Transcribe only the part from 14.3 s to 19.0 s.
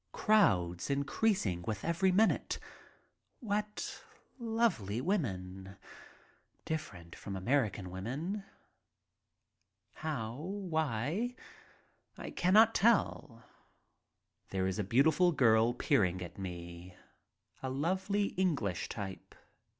There is a beautiful girl peering at me, a lovely English